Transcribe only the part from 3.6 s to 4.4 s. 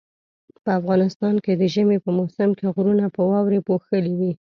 پوښلي وي